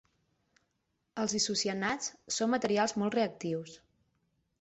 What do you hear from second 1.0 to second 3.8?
Els isocianats són materials molt reactius.